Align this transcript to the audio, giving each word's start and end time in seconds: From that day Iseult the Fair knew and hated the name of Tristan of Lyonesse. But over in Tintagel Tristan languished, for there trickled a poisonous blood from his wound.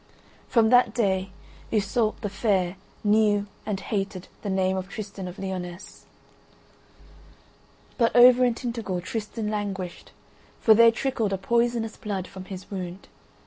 From 0.47 0.69
that 0.71 0.95
day 0.95 1.29
Iseult 1.71 2.21
the 2.21 2.29
Fair 2.31 2.75
knew 3.03 3.45
and 3.67 3.79
hated 3.79 4.29
the 4.41 4.49
name 4.49 4.75
of 4.75 4.89
Tristan 4.89 5.27
of 5.27 5.37
Lyonesse. 5.37 6.07
But 7.99 8.15
over 8.15 8.43
in 8.43 8.55
Tintagel 8.55 9.01
Tristan 9.03 9.51
languished, 9.51 10.11
for 10.59 10.73
there 10.73 10.91
trickled 10.91 11.33
a 11.33 11.37
poisonous 11.37 11.97
blood 11.97 12.27
from 12.27 12.45
his 12.45 12.71
wound. 12.71 13.09